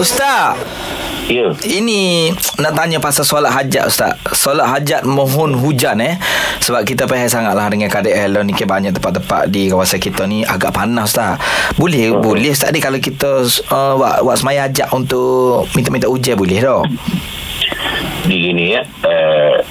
Ustaz 0.00 0.56
Ya. 1.30 1.46
Ini 1.62 2.34
nak 2.58 2.74
tanya 2.74 2.98
pasal 2.98 3.22
solat 3.22 3.54
hajat 3.54 3.86
Ustaz 3.86 4.18
Solat 4.34 4.66
hajat 4.66 5.06
mohon 5.06 5.54
hujan 5.54 6.02
eh 6.02 6.18
Sebab 6.58 6.82
kita 6.82 7.06
payah 7.06 7.30
sangat 7.30 7.54
lah 7.54 7.70
dengan 7.70 7.86
KDL 7.86 8.42
ni 8.42 8.50
ke 8.50 8.66
banyak 8.66 8.90
tempat-tempat 8.98 9.46
di 9.46 9.70
kawasan 9.70 10.02
kita 10.02 10.26
ni 10.26 10.42
agak 10.42 10.74
panas 10.74 11.14
Ustaz 11.14 11.38
Boleh 11.78 12.10
Hmm. 12.10 12.18
boleh 12.18 12.50
Ustaz 12.50 12.74
ni 12.74 12.82
kalau 12.82 12.98
kita 12.98 13.46
uh, 13.46 13.94
buat, 13.94 14.26
buat 14.26 14.36
semaya 14.42 14.66
hajat 14.66 14.90
untuk 14.90 15.70
minta-minta 15.78 16.10
hujan 16.10 16.34
boleh 16.34 16.58
tak? 16.58 16.82
Di 18.26 18.34
gini 18.34 18.74
ya. 18.74 18.82
Uh, 19.06 19.62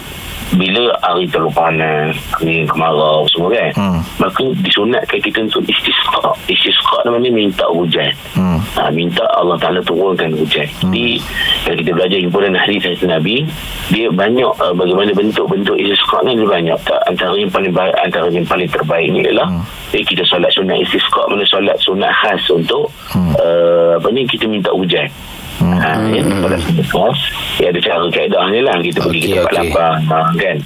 bila 0.50 0.98
hari 1.06 1.30
terlalu 1.30 1.54
panas, 1.54 2.18
kering, 2.34 2.66
kemarau 2.66 3.30
semua 3.30 3.54
kan. 3.54 3.70
Hmm. 3.78 4.00
Maka 4.40 4.56
disunatkan 4.64 5.20
kita 5.20 5.40
untuk 5.52 5.68
istisqa. 5.68 6.32
Istisqa 6.48 6.98
namanya 7.04 7.28
minta 7.28 7.66
hujan. 7.68 8.08
Hmm. 8.32 8.64
Ha, 8.80 8.88
minta 8.88 9.28
Allah 9.36 9.60
Ta'ala 9.60 9.84
turunkan 9.84 10.32
hujan. 10.32 10.64
Hmm. 10.80 10.96
Jadi, 10.96 11.20
kalau 11.68 11.76
kita 11.76 11.92
belajar 11.92 12.18
himpunan 12.24 12.56
hadis 12.56 12.88
hadis 12.88 13.04
Nabi, 13.04 13.44
dia 13.92 14.08
banyak 14.08 14.48
uh, 14.64 14.72
bagaimana 14.72 15.12
bentuk-bentuk 15.12 15.76
istisqa 15.76 16.24
ni 16.24 16.40
dia 16.40 16.48
banyak. 16.48 16.80
Tak, 16.88 17.00
antara 17.12 17.36
yang 17.36 17.52
paling 17.52 17.74
baik, 17.76 17.96
antara 18.00 18.32
yang 18.32 18.48
paling 18.48 18.70
terbaik 18.72 19.08
ni 19.12 19.20
adalah 19.28 19.48
hmm. 19.52 20.00
eh, 20.00 20.04
kita 20.08 20.24
solat 20.24 20.52
sunat 20.56 20.78
istisqa, 20.88 21.22
mana 21.28 21.44
solat 21.44 21.76
sunat 21.84 22.12
khas 22.24 22.44
untuk 22.48 22.88
hmm. 23.12 23.36
uh, 23.36 24.00
apa 24.00 24.08
ni, 24.16 24.24
kita 24.24 24.48
minta 24.48 24.72
hujan. 24.72 25.12
Hmm. 25.60 25.76
Ha, 25.76 25.90
ya, 26.16 26.24
pada 26.24 26.56
khas, 26.88 27.20
ya, 27.60 27.76
ada 27.76 27.80
cara 27.84 28.08
kaedah 28.08 28.44
ni 28.56 28.64
lah. 28.64 28.80
Kita 28.80 29.04
pergi 29.04 29.20
Okey, 29.20 29.32
ke 29.36 29.36
tempat 29.36 29.52
okey. 29.52 29.68
lapang, 29.68 29.98
ha, 30.08 30.20
kan? 30.40 30.58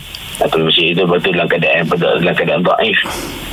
Atau 0.43 0.67
masjid 0.67 0.91
itu. 0.91 1.03
Betul 1.07 1.33
dalam 1.39 1.47
keadaan 1.47 1.87
dalam 1.95 2.35
keadaan 2.35 2.61
daif. 2.61 2.99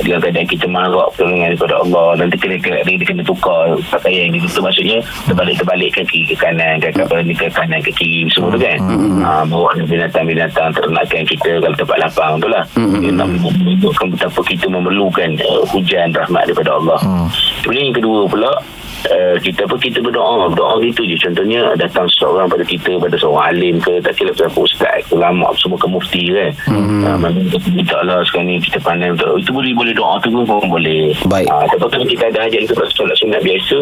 Dalam 0.03 0.19
keadaan 0.19 0.47
kita 0.47 0.65
marah 0.67 1.07
pertolongan 1.15 1.55
daripada 1.55 1.75
Allah. 1.79 2.07
Nanti 2.19 2.35
kena 2.35 2.55
kena 2.59 2.79
dia 2.83 3.05
kena 3.07 3.23
tukar 3.23 3.79
pakaian 3.89 4.29
gitu 4.35 4.47
tu 4.51 4.59
maksudnya 4.59 4.99
terbalik-terbalikkan 5.25 6.03
kiri 6.11 6.25
ke 6.27 6.35
kanan 6.35 6.83
ke 6.83 6.91
apa 6.91 7.15
ni 7.23 7.33
ke 7.33 7.47
kanan 7.49 7.79
ke 7.79 7.91
kiri 7.95 8.27
semua 8.29 8.53
tu 8.53 8.59
kan. 8.59 8.79
Ha, 9.23 9.47
bawa 9.47 9.71
binatang-binatang 9.87 10.75
ternakan 10.75 11.23
kita 11.23 11.63
kalau 11.63 11.75
tempat 11.79 11.97
lapang 12.03 12.33
tu 12.43 12.47
lah 12.51 12.63
nak 13.11 13.27
menunjukkan 13.27 14.07
betapa 14.17 14.39
kita 14.43 14.65
memerlukan 14.67 15.29
uh, 15.45 15.63
hujan 15.71 16.11
rahmat 16.11 16.47
daripada 16.49 16.75
Allah. 16.75 16.99
Kemudian 17.63 17.91
yang 17.91 17.97
kedua 17.97 18.19
pula 18.27 18.51
Uh, 19.09 19.35
kita 19.41 19.65
apa 19.65 19.75
kita 19.81 19.97
berdoa. 19.97 20.53
Doa 20.53 20.77
gitu 20.85 21.01
je. 21.07 21.17
Contohnya 21.17 21.73
datang 21.73 22.05
seorang 22.13 22.45
pada 22.45 22.61
kita 22.61 23.01
pada 23.01 23.17
seorang 23.17 23.45
alim 23.49 23.75
ke 23.81 23.97
tak 24.05 24.13
kira 24.13 24.29
siapa 24.37 24.59
ustaz 24.61 25.01
ulama 25.09 25.49
semua 25.57 25.77
ke 25.81 25.87
mufti 25.89 26.29
kan. 26.29 26.51
Hmm. 26.69 27.25
uh, 27.25 27.31
kita 27.49 27.67
minta 27.73 27.95
Allah 27.97 28.21
sekarang 28.29 28.53
ni 28.53 28.61
kita 28.61 28.77
pandai 28.83 29.09
untuk 29.09 29.41
itu 29.41 29.49
boleh 29.49 29.73
boleh 29.73 29.93
doa 29.97 30.21
tu 30.21 30.29
pun 30.29 30.45
boleh. 30.45 31.17
Baik. 31.25 31.49
uh, 31.49 31.65
tapi 31.65 31.85
kalau 31.89 32.05
kita 32.05 32.23
ada 32.29 32.39
hajat 32.45 32.61
kita 32.69 32.73
solat 32.93 33.17
sunat 33.17 33.41
biasa 33.41 33.77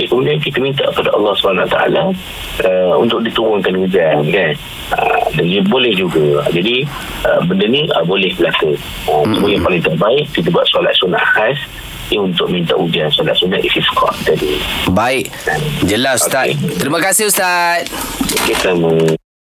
eh, 0.00 0.06
kemudian 0.08 0.36
kita 0.40 0.58
minta 0.62 0.84
kepada 0.88 1.10
Allah 1.12 1.32
SWT 1.36 1.76
uh, 1.76 2.94
untuk 2.96 3.20
diturunkan 3.24 3.72
hujan 3.76 4.24
kan. 4.32 4.52
Uh, 4.96 5.20
dan 5.36 5.44
dia 5.48 5.62
boleh 5.64 5.92
juga. 5.96 6.44
Jadi 6.52 6.84
uh, 7.28 7.40
benda 7.44 7.66
ni 7.68 7.84
uh, 7.92 8.04
boleh 8.04 8.32
berlaku 8.36 8.76
uh, 9.08 9.24
cuma 9.36 9.46
yang 9.48 9.62
paling 9.64 9.82
terbaik 9.84 10.24
kita 10.32 10.48
buat 10.48 10.64
solat 10.68 10.94
sunat 10.96 11.22
khas 11.36 11.58
eh, 12.12 12.20
untuk 12.20 12.46
minta 12.52 12.76
hujan 12.76 13.08
solat 13.08 13.36
sunat 13.40 13.64
istisqa 13.64 14.12
tadi. 14.28 14.60
Baik. 14.92 15.32
Jelas 15.88 16.24
Ustaz. 16.24 16.52
Okey. 16.52 16.76
Terima 16.76 16.98
kasih 17.00 17.32
Ustaz. 17.32 17.88
Kita 18.44 18.76
mau 18.76 19.21